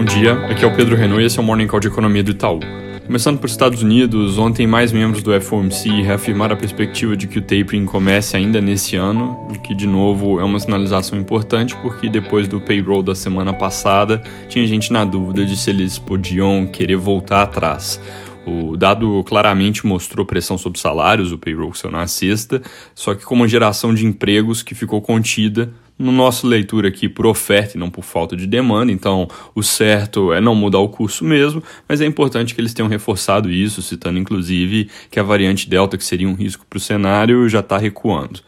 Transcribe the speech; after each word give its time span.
Bom 0.00 0.04
dia, 0.06 0.32
aqui 0.46 0.64
é 0.64 0.66
o 0.66 0.74
Pedro 0.74 0.96
Renault 0.96 1.22
e 1.22 1.26
esse 1.26 1.38
é 1.38 1.42
o 1.42 1.44
Morning 1.44 1.66
Call 1.66 1.78
de 1.78 1.88
Economia 1.88 2.24
do 2.24 2.30
Itaú. 2.30 2.58
Começando 3.04 3.38
por 3.38 3.50
Estados 3.50 3.82
Unidos, 3.82 4.38
ontem 4.38 4.66
mais 4.66 4.92
membros 4.92 5.22
do 5.22 5.38
FOMC 5.38 5.90
reafirmaram 6.00 6.54
a 6.54 6.56
perspectiva 6.56 7.14
de 7.14 7.26
que 7.26 7.38
o 7.38 7.42
tapering 7.42 7.84
comece 7.84 8.34
ainda 8.34 8.62
nesse 8.62 8.96
ano, 8.96 9.46
o 9.50 9.58
que 9.58 9.74
de 9.74 9.86
novo 9.86 10.40
é 10.40 10.42
uma 10.42 10.58
sinalização 10.58 11.18
importante 11.18 11.76
porque 11.82 12.08
depois 12.08 12.48
do 12.48 12.62
payroll 12.62 13.02
da 13.02 13.14
semana 13.14 13.52
passada 13.52 14.22
tinha 14.48 14.66
gente 14.66 14.90
na 14.90 15.04
dúvida 15.04 15.44
de 15.44 15.54
se 15.54 15.68
eles 15.68 15.98
podiam 15.98 16.66
querer 16.66 16.96
voltar 16.96 17.42
atrás. 17.42 18.00
O 18.46 18.78
dado 18.78 19.22
claramente 19.24 19.86
mostrou 19.86 20.24
pressão 20.24 20.56
sobre 20.56 20.80
salários, 20.80 21.30
o 21.30 21.36
payroll 21.36 21.74
saiu 21.74 21.92
na 21.92 22.06
sexta, 22.06 22.62
só 22.94 23.14
que 23.14 23.22
com 23.22 23.34
uma 23.34 23.46
geração 23.46 23.92
de 23.92 24.06
empregos 24.06 24.62
que 24.62 24.74
ficou 24.74 25.02
contida 25.02 25.70
no 26.00 26.10
nosso 26.10 26.46
leitura 26.46 26.88
aqui 26.88 27.10
por 27.10 27.26
oferta 27.26 27.76
e 27.76 27.80
não 27.80 27.90
por 27.90 28.02
falta 28.02 28.34
de 28.34 28.46
demanda, 28.46 28.90
então 28.90 29.28
o 29.54 29.62
certo 29.62 30.32
é 30.32 30.40
não 30.40 30.54
mudar 30.54 30.78
o 30.78 30.88
curso 30.88 31.24
mesmo, 31.24 31.62
mas 31.86 32.00
é 32.00 32.06
importante 32.06 32.54
que 32.54 32.60
eles 32.60 32.72
tenham 32.72 32.88
reforçado 32.88 33.50
isso, 33.50 33.82
citando 33.82 34.18
inclusive 34.18 34.88
que 35.10 35.20
a 35.20 35.22
variante 35.22 35.68
Delta, 35.68 35.98
que 35.98 36.04
seria 36.04 36.26
um 36.26 36.34
risco 36.34 36.64
para 36.68 36.78
o 36.78 36.80
cenário, 36.80 37.46
já 37.50 37.60
está 37.60 37.76
recuando. 37.76 38.40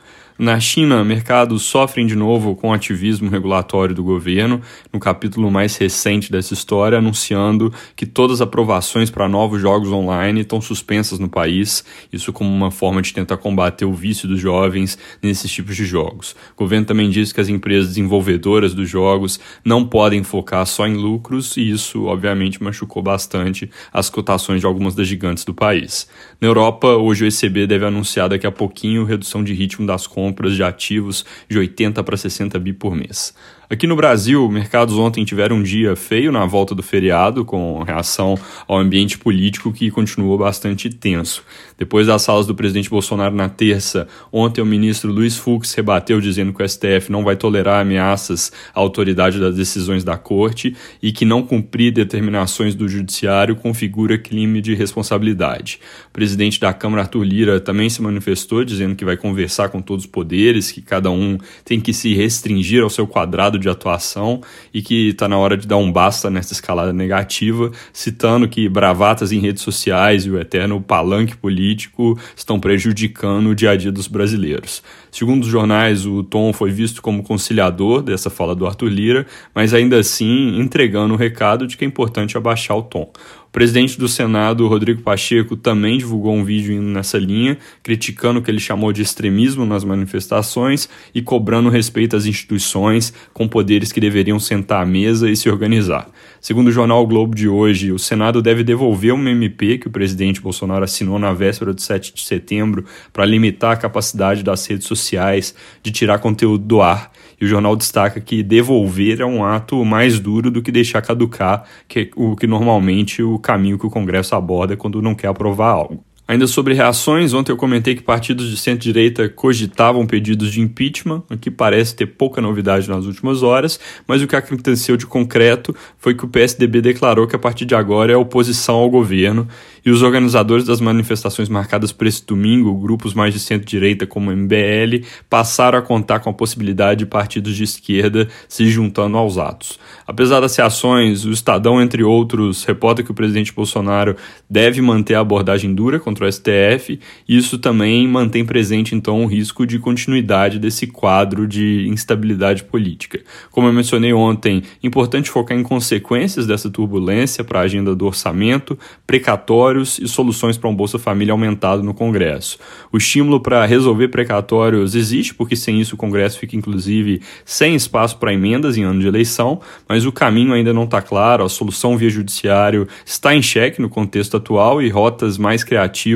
Na 0.43 0.59
China, 0.59 1.05
mercados 1.05 1.63
sofrem 1.63 2.05
de 2.05 2.17
novo 2.17 2.57
com 2.57 2.71
o 2.71 2.73
ativismo 2.73 3.31
regulatório 3.31 3.95
do 3.95 4.03
governo, 4.03 4.61
no 4.93 4.99
capítulo 4.99 5.49
mais 5.53 5.77
recente 5.77 6.33
dessa 6.33 6.53
história, 6.53 6.99
anunciando 6.99 7.73
que 7.95 8.05
todas 8.05 8.41
as 8.41 8.49
aprovações 8.49 9.09
para 9.09 9.29
novos 9.29 9.61
jogos 9.61 9.93
online 9.93 10.41
estão 10.41 10.61
suspensas 10.61 11.21
no 11.21 11.29
país, 11.29 11.85
isso 12.13 12.33
como 12.33 12.51
uma 12.51 12.73
forma 12.73 13.01
de 13.01 13.15
tentar 13.15 13.37
combater 13.37 13.85
o 13.85 13.93
vício 13.93 14.27
dos 14.27 14.41
jovens 14.41 14.99
nesses 15.23 15.49
tipos 15.49 15.77
de 15.77 15.85
jogos. 15.85 16.35
O 16.57 16.59
governo 16.59 16.87
também 16.87 17.09
diz 17.09 17.33
que 17.33 17.41
as 17.41 17.49
empresas 17.49 17.91
desenvolvedoras 17.91 18.75
dos 18.75 18.91
jogos 18.91 19.39
não 19.65 19.87
podem 19.87 20.25
focar 20.25 20.67
só 20.67 20.89
em 20.89 20.97
lucros, 20.97 21.57
e 21.57 21.71
isso, 21.71 22.07
obviamente, 22.07 22.61
machucou 22.61 23.01
bastante 23.01 23.71
as 23.93 24.11
cotações 24.11 24.59
de 24.59 24.67
algumas 24.67 24.97
das 24.97 25.07
gigantes 25.07 25.45
do 25.45 25.55
país. 25.55 26.09
Na 26.41 26.49
Europa, 26.49 26.89
hoje 26.89 27.25
o 27.25 27.29
ECB 27.29 27.69
deve 27.69 27.87
anunciar 27.87 28.29
daqui 28.29 28.45
a 28.45 28.51
pouquinho 28.51 29.05
redução 29.05 29.45
de 29.45 29.55
ritmo 29.55 29.87
das 29.87 30.05
compras 30.05 30.32
compras 30.33 30.57
de 30.57 30.63
ativos 30.63 31.27
de 31.49 31.59
80 31.59 32.03
para 32.03 32.17
60 32.17 32.59
bi 32.59 32.73
por 32.73 32.95
mês. 32.95 33.35
Aqui 33.73 33.87
no 33.87 33.97
Brasil, 33.97 34.51
mercados 34.51 34.99
ontem 34.99 35.25
tiveram 35.25 35.57
um 35.57 35.63
dia 35.63 35.97
feio 35.97 36.31
na 36.31 36.45
volta 36.45 36.75
do 36.75 36.83
feriado, 36.83 37.43
com 37.43 37.83
reação 37.83 38.39
ao 38.69 38.77
ambiente 38.77 39.17
político 39.17 39.73
que 39.73 39.91
continuou 39.91 40.37
bastante 40.37 40.91
tenso. 40.91 41.43
Depois 41.79 42.07
das 42.07 42.21
salas 42.21 42.47
do 42.47 42.55
presidente 42.55 42.91
Bolsonaro 42.91 43.35
na 43.35 43.49
terça, 43.49 44.07
ontem 44.31 44.61
o 44.61 44.67
ministro 44.67 45.11
Luiz 45.11 45.39
Fux 45.39 45.73
rebateu 45.73 46.21
dizendo 46.21 46.53
que 46.53 46.63
o 46.63 46.69
STF 46.69 47.11
não 47.11 47.25
vai 47.25 47.35
tolerar 47.35 47.81
ameaças 47.81 48.53
à 48.75 48.79
autoridade 48.79 49.41
das 49.41 49.57
decisões 49.57 50.05
da 50.05 50.19
corte 50.19 50.77
e 51.03 51.11
que 51.11 51.25
não 51.25 51.43
cumprir 51.43 51.95
determinações 51.95 52.75
do 52.75 52.87
judiciário 52.87 53.57
configura 53.57 54.19
crime 54.19 54.61
de 54.61 54.75
responsabilidade. 54.75 55.81
O 56.11 56.13
presidente 56.13 56.61
da 56.61 56.75
Câmara, 56.75 57.05
Arthur 57.05 57.25
Lira, 57.25 57.59
também 57.59 57.89
se 57.89 58.03
manifestou 58.03 58.67
dizendo 58.67 58.95
que 58.95 59.05
vai 59.07 59.17
conversar 59.17 59.71
com 59.71 59.81
todos 59.81 60.05
os 60.05 60.11
poderes, 60.11 60.71
que 60.71 60.83
cada 60.83 61.11
um 61.11 61.39
tem 61.65 61.81
que 61.81 61.95
se 61.95 62.13
restringir 62.13 62.83
ao 62.83 62.91
seu 62.91 63.07
quadrado 63.07 63.62
de 63.63 63.69
atuação 63.69 64.41
e 64.75 64.83
que 64.83 65.09
está 65.09 65.27
na 65.27 65.39
hora 65.39 65.57
de 65.57 65.67
dar 65.67 65.79
um 65.79 65.91
basta 65.91 66.29
nessa 66.29 66.53
escalada 66.53 66.93
negativa, 66.93 67.71
citando 67.93 68.49
que 68.49 68.69
bravatas 68.69 69.33
em 69.33 69.39
redes 69.39 69.63
sociais 69.63 70.27
e 70.27 70.31
o 70.31 70.39
eterno 70.39 70.81
palanque 70.81 71.37
político 71.37 72.19
estão 72.37 72.61
prejudicando 72.61 73.49
o 73.49 73.55
dia 73.55 73.71
a 73.71 73.77
dia 73.77 73.93
dos 73.93 74.09
brasileiros. 74.09 74.83
Segundo 75.11 75.43
os 75.43 75.49
jornais, 75.49 76.07
o 76.07 76.23
Tom 76.23 76.53
foi 76.53 76.71
visto 76.71 77.03
como 77.03 77.23
conciliador 77.23 78.03
dessa 78.03 78.31
fala 78.31 78.55
do 78.55 78.67
Arthur 78.67 78.89
Lira, 78.89 79.27
mas 79.55 79.75
ainda 79.75 79.99
assim 79.99 80.59
entregando 80.59 81.15
o 81.15 81.17
recado 81.17 81.67
de 81.67 81.77
que 81.77 81.85
é 81.85 81.89
importante 81.89 82.37
abaixar 82.37 82.77
o 82.77 82.83
tom. 82.83 83.13
Presidente 83.53 83.99
do 83.99 84.09
Senado, 84.09 84.67
Rodrigo 84.67 85.03
Pacheco, 85.03 85.59
também 85.59 85.99
divulgou 85.99 86.33
um 86.33 86.43
vídeo 86.43 86.73
indo 86.73 86.89
nessa 86.89 87.19
linha, 87.19 87.59
criticando 87.83 88.41
o 88.41 88.43
que 88.43 88.51
ele 88.51 88.59
chamou 88.59 88.95
de 88.95 89.03
extremismo 89.03 89.67
nas 89.67 89.85
manifestações 89.85 90.89
e 91.15 91.21
cobrando 91.21 91.69
respeito 91.69 92.17
às 92.17 92.25
instituições 92.25 93.13
com 93.35 93.47
poderes 93.47 93.93
que 93.93 94.01
deveriam 94.01 94.41
sentar 94.41 94.83
à 94.83 94.87
mesa 94.87 95.31
e 95.31 95.37
se 95.37 95.51
organizar. 95.51 96.09
Segundo 96.41 96.69
o 96.69 96.73
jornal 96.73 97.03
o 97.03 97.07
Globo 97.07 97.35
de 97.35 97.47
hoje, 97.47 97.93
o 97.93 97.99
Senado 97.99 98.41
deve 98.41 98.65
devolver 98.65 99.13
uma 99.13 99.31
MP 99.31 99.77
que 99.77 99.87
o 99.87 99.91
presidente 99.91 100.41
Bolsonaro 100.41 100.85
assinou 100.85 101.19
na 101.19 101.35
véspera 101.35 101.75
de 101.75 101.83
7 101.83 102.15
de 102.15 102.23
setembro 102.23 102.87
para 103.13 103.27
limitar 103.27 103.73
a 103.73 103.77
capacidade 103.77 104.43
das 104.43 104.67
redes 104.67 104.87
sociais 104.87 105.55
de 105.83 105.91
tirar 105.93 106.21
conteúdo 106.21 106.65
do 106.65 106.81
ar. 106.81 107.13
E 107.39 107.45
o 107.45 107.49
jornal 107.49 107.75
destaca 107.75 108.21
que 108.21 108.43
devolver 108.43 109.21
é 109.21 109.27
um 109.27 109.45
ato 109.45 109.85
mais 109.85 110.21
duro 110.21 110.51
do 110.51 110.63
que 110.63 110.71
deixar 110.71 111.03
caducar, 111.03 111.65
que 111.89 111.99
é 111.99 112.11
o 112.15 112.37
que 112.37 112.47
normalmente 112.47 113.21
o 113.21 113.39
caminho 113.43 113.79
que 113.79 113.87
o 113.87 113.91
Congresso 113.91 114.35
aborda 114.35 114.77
quando 114.77 115.03
não 115.03 115.15
quer 115.15 115.27
aprovar 115.29 115.69
algo. 115.69 116.03
Ainda 116.33 116.47
sobre 116.47 116.73
reações, 116.73 117.35
ontem 117.35 117.53
eu 117.53 117.59
comentei 117.59 117.95
que 117.95 118.01
partidos 118.01 118.49
de 118.49 118.57
centro-direita 118.57 119.29
cogitavam 119.29 120.07
pedidos 120.07 120.51
de 120.51 120.63
impeachment, 120.63 121.23
o 121.31 121.37
que 121.37 121.51
parece 121.51 121.95
ter 121.95 122.07
pouca 122.07 122.41
novidade 122.41 122.89
nas 122.89 123.05
últimas 123.05 123.43
horas, 123.43 123.79
mas 124.09 124.23
o 124.23 124.27
que 124.27 124.35
aconteceu 124.35 124.97
de 124.97 125.05
concreto 125.05 125.77
foi 125.99 126.15
que 126.15 126.25
o 126.25 126.29
PSDB 126.29 126.81
declarou 126.81 127.27
que 127.27 127.37
a 127.37 127.39
partir 127.39 127.67
de 127.67 127.75
agora 127.75 128.15
é 128.15 128.17
oposição 128.17 128.77
ao 128.77 128.89
governo 128.89 129.47
e 129.85 129.91
os 129.91 130.01
organizadores 130.01 130.65
das 130.65 130.81
manifestações 130.81 131.51
marcadas 131.51 131.93
para 131.93 132.09
esse 132.09 132.25
domingo, 132.25 132.73
grupos 132.79 133.13
mais 133.13 133.35
de 133.35 133.39
centro-direita 133.39 134.07
como 134.07 134.31
o 134.31 134.35
MBL, 134.35 135.05
passaram 135.29 135.79
a 135.79 135.83
contar 135.83 136.21
com 136.21 136.31
a 136.31 136.33
possibilidade 136.33 137.01
de 137.01 137.07
partidos 137.07 137.55
de 137.55 137.65
esquerda 137.65 138.27
se 138.49 138.71
juntando 138.71 139.19
aos 139.19 139.37
atos. 139.37 139.79
Apesar 140.07 140.41
das 140.41 140.57
reações, 140.57 141.27
o 141.27 141.31
Estadão, 141.31 141.83
entre 141.83 142.03
outros, 142.03 142.65
reporta 142.65 143.03
que 143.03 143.11
o 143.11 143.15
presidente 143.15 143.53
Bolsonaro 143.53 144.17
deve 144.49 144.81
manter 144.81 145.15
a 145.15 145.21
abordagem 145.21 145.75
dura 145.75 146.01
contra 146.01 146.22
o 146.27 146.33
STF, 146.33 146.99
isso 147.29 147.59
também 147.59 148.07
mantém 148.07 148.45
presente 148.45 148.95
então 148.95 149.25
o 149.25 149.27
risco 149.27 149.67
de 149.67 149.79
continuidade 149.79 150.59
desse 150.59 150.87
quadro 150.87 151.47
de 151.47 151.87
instabilidade 151.89 152.65
política. 152.65 153.21
Como 153.51 153.67
eu 153.67 153.73
mencionei 153.73 154.13
ontem, 154.13 154.63
importante 154.83 155.31
focar 155.31 155.57
em 155.59 155.63
consequências 155.63 156.47
dessa 156.47 156.71
turbulência 156.71 157.45
para 157.45 157.61
a 157.61 157.63
agenda 157.63 157.95
do 157.95 158.07
orçamento, 158.07 158.79
precatórios 159.07 159.99
e 159.99 160.07
soluções 160.07 160.57
para 160.57 160.69
um 160.69 160.75
Bolsa 160.75 160.99
Família 160.99 161.33
aumentado 161.33 161.83
no 161.83 161.95
Congresso. 161.95 162.59
O 162.93 162.97
estímulo 162.97 163.41
para 163.41 163.65
resolver 163.67 164.09
precatórios 164.09 164.95
existe, 164.95 165.35
porque 165.35 165.57
sem 165.57 165.81
isso 165.81 165.95
o 165.95 165.99
Congresso 165.99 166.39
fica 166.39 166.57
inclusive 166.57 167.21
sem 167.45 167.75
espaço 167.75 168.17
para 168.19 168.33
emendas 168.33 168.77
em 168.77 168.83
ano 168.83 169.01
de 169.01 169.07
eleição, 169.07 169.61
mas 169.89 170.07
o 170.07 170.13
caminho 170.13 170.53
ainda 170.53 170.73
não 170.73 170.85
está 170.85 171.01
claro, 171.01 171.45
a 171.45 171.49
solução 171.49 171.97
via 171.97 172.11
judiciário 172.11 172.87
está 173.05 173.35
em 173.35 173.43
xeque 173.43 173.81
no 173.81 173.89
contexto 173.89 174.37
atual 174.37 174.81
e 174.81 174.89
rotas 174.89 175.39
mais 175.39 175.65
criativas 175.65 176.12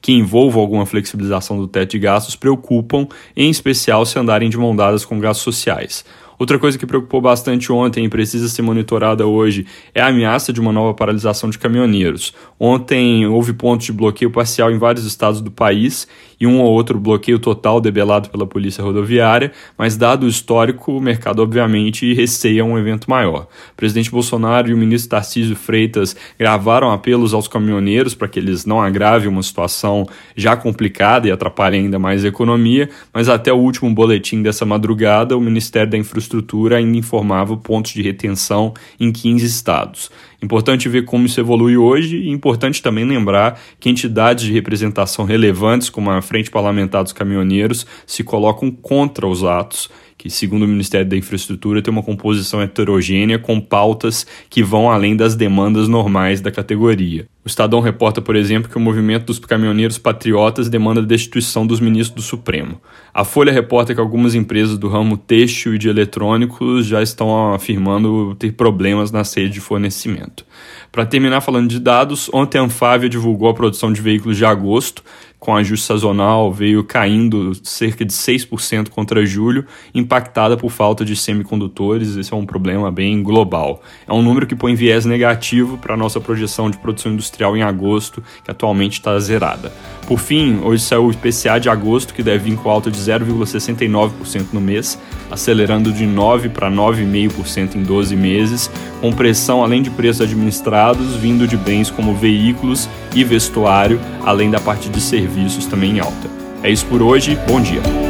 que 0.00 0.12
envolvam 0.12 0.60
alguma 0.60 0.86
flexibilização 0.86 1.56
do 1.56 1.66
teto 1.66 1.92
de 1.92 1.98
gastos 1.98 2.36
preocupam, 2.36 3.06
em 3.36 3.50
especial 3.50 4.04
se 4.04 4.18
andarem 4.18 4.50
de 4.50 4.58
mão 4.58 4.74
dadas 4.74 5.04
com 5.04 5.18
gastos 5.18 5.44
sociais. 5.44 6.04
Outra 6.38 6.58
coisa 6.58 6.78
que 6.78 6.86
preocupou 6.86 7.20
bastante 7.20 7.70
ontem 7.70 8.04
e 8.04 8.08
precisa 8.08 8.48
ser 8.48 8.62
monitorada 8.62 9.26
hoje 9.26 9.66
é 9.94 10.00
a 10.00 10.08
ameaça 10.08 10.52
de 10.52 10.60
uma 10.60 10.72
nova 10.72 10.94
paralisação 10.94 11.50
de 11.50 11.58
caminhoneiros. 11.58 12.34
Ontem 12.58 13.26
houve 13.26 13.52
pontos 13.52 13.86
de 13.86 13.92
bloqueio 13.92 14.30
parcial 14.30 14.70
em 14.70 14.78
vários 14.78 15.04
estados 15.04 15.40
do 15.40 15.50
país 15.50 16.08
e 16.40 16.46
um 16.46 16.60
ou 16.60 16.72
outro 16.72 16.98
bloqueio 16.98 17.38
total 17.38 17.80
debelado 17.80 18.28
pela 18.28 18.44
Polícia 18.44 18.82
Rodoviária, 18.82 19.52
mas 19.78 19.96
dado 19.96 20.24
o 20.24 20.28
histórico, 20.28 20.96
o 20.96 21.00
mercado 21.00 21.40
obviamente 21.40 22.12
receia 22.14 22.64
um 22.64 22.76
evento 22.76 23.08
maior. 23.08 23.46
O 23.72 23.76
presidente 23.76 24.10
Bolsonaro 24.10 24.68
e 24.68 24.74
o 24.74 24.76
ministro 24.76 25.10
Tarcísio 25.10 25.54
Freitas 25.54 26.16
gravaram 26.36 26.90
apelos 26.90 27.32
aos 27.32 27.46
caminhoneiros 27.46 28.14
para 28.14 28.26
que 28.26 28.40
eles 28.40 28.66
não 28.66 28.80
agravem 28.80 29.28
uma 29.28 29.42
situação 29.42 30.04
já 30.34 30.56
complicada 30.56 31.28
e 31.28 31.30
atrapalhem 31.30 31.84
ainda 31.84 31.98
mais 31.98 32.24
a 32.24 32.28
economia, 32.28 32.90
mas 33.14 33.28
até 33.28 33.52
o 33.52 33.56
último 33.56 33.94
boletim 33.94 34.42
dessa 34.42 34.66
madrugada, 34.66 35.36
o 35.36 35.40
Ministério 35.40 35.90
da 35.92 35.98
Infraestrutura 35.98 36.21
ainda 36.72 36.96
informava 36.96 37.56
pontos 37.56 37.92
de 37.92 38.02
retenção 38.02 38.74
em 38.98 39.10
15 39.10 39.44
estados. 39.46 40.10
Importante 40.42 40.88
ver 40.88 41.04
como 41.04 41.26
isso 41.26 41.40
evolui 41.40 41.76
hoje 41.76 42.16
e 42.16 42.30
importante 42.30 42.82
também 42.82 43.04
lembrar 43.04 43.60
que 43.78 43.88
entidades 43.88 44.44
de 44.44 44.52
representação 44.52 45.24
relevantes, 45.24 45.88
como 45.88 46.10
a 46.10 46.20
Frente 46.20 46.50
Parlamentar 46.50 47.02
dos 47.02 47.12
Caminhoneiros, 47.12 47.86
se 48.06 48.24
colocam 48.24 48.70
contra 48.70 49.26
os 49.26 49.44
atos 49.44 49.88
que, 50.22 50.30
segundo 50.30 50.62
o 50.62 50.68
Ministério 50.68 51.04
da 51.04 51.16
Infraestrutura, 51.16 51.82
tem 51.82 51.90
uma 51.90 52.00
composição 52.00 52.62
heterogênea 52.62 53.40
com 53.40 53.60
pautas 53.60 54.24
que 54.48 54.62
vão 54.62 54.88
além 54.88 55.16
das 55.16 55.34
demandas 55.34 55.88
normais 55.88 56.40
da 56.40 56.52
categoria. 56.52 57.26
O 57.44 57.48
Estadão 57.48 57.80
reporta, 57.80 58.22
por 58.22 58.36
exemplo, 58.36 58.70
que 58.70 58.76
o 58.76 58.80
movimento 58.80 59.24
dos 59.24 59.40
caminhoneiros 59.40 59.98
patriotas 59.98 60.68
demanda 60.68 61.00
a 61.00 61.04
destituição 61.04 61.66
dos 61.66 61.80
ministros 61.80 62.14
do 62.14 62.22
Supremo. 62.22 62.80
A 63.12 63.24
Folha 63.24 63.52
reporta 63.52 63.92
que 63.92 64.00
algumas 64.00 64.36
empresas 64.36 64.78
do 64.78 64.86
ramo 64.86 65.16
têxtil 65.16 65.74
e 65.74 65.78
de 65.78 65.88
eletrônicos 65.88 66.86
já 66.86 67.02
estão 67.02 67.52
afirmando 67.52 68.36
ter 68.36 68.52
problemas 68.52 69.10
na 69.10 69.24
sede 69.24 69.54
de 69.54 69.60
fornecimento. 69.60 70.46
Para 70.92 71.04
terminar 71.04 71.40
falando 71.40 71.68
de 71.68 71.80
dados, 71.80 72.30
ontem 72.32 72.58
a 72.58 72.62
Anfávia 72.62 73.08
divulgou 73.08 73.48
a 73.48 73.54
produção 73.54 73.92
de 73.92 74.00
veículos 74.00 74.36
de 74.36 74.44
agosto, 74.44 75.02
com 75.42 75.56
ajuste 75.56 75.84
sazonal, 75.86 76.52
veio 76.52 76.84
caindo 76.84 77.52
cerca 77.64 78.04
de 78.04 78.12
6% 78.12 78.90
contra 78.90 79.26
julho, 79.26 79.66
impactada 79.92 80.56
por 80.56 80.70
falta 80.70 81.04
de 81.04 81.16
semicondutores. 81.16 82.14
Esse 82.14 82.32
é 82.32 82.36
um 82.36 82.46
problema 82.46 82.92
bem 82.92 83.20
global. 83.24 83.82
É 84.06 84.12
um 84.12 84.22
número 84.22 84.46
que 84.46 84.54
põe 84.54 84.76
viés 84.76 85.04
negativo 85.04 85.76
para 85.78 85.94
a 85.94 85.96
nossa 85.96 86.20
projeção 86.20 86.70
de 86.70 86.78
produção 86.78 87.12
industrial 87.12 87.56
em 87.56 87.62
agosto, 87.62 88.22
que 88.44 88.52
atualmente 88.52 88.92
está 88.92 89.18
zerada. 89.18 89.72
Por 90.06 90.20
fim, 90.20 90.60
hoje 90.62 90.84
saiu 90.84 91.06
o 91.06 91.10
IPCA 91.10 91.58
de 91.58 91.68
agosto, 91.68 92.14
que 92.14 92.22
deve 92.22 92.50
vir 92.50 92.56
com 92.56 92.70
alta 92.70 92.88
de 92.88 92.98
0,69% 92.98 94.52
no 94.52 94.60
mês, 94.60 94.96
acelerando 95.28 95.92
de 95.92 96.04
9% 96.04 96.50
para 96.50 96.70
9,5% 96.70 97.74
em 97.74 97.82
12 97.82 98.14
meses, 98.14 98.70
com 99.00 99.12
pressão 99.12 99.64
além 99.64 99.82
de 99.82 99.90
preços 99.90 100.20
administrados 100.20 101.16
vindo 101.16 101.48
de 101.48 101.56
bens 101.56 101.90
como 101.90 102.14
veículos 102.14 102.88
e 103.14 103.24
vestuário, 103.24 103.98
além 104.24 104.48
da 104.48 104.60
parte 104.60 104.88
de 104.88 105.00
serviços 105.32 105.66
também 105.66 105.96
em 105.96 106.00
alta. 106.00 106.28
É 106.62 106.70
isso 106.70 106.86
por 106.86 107.02
hoje, 107.02 107.36
bom 107.48 107.60
dia! 107.60 108.01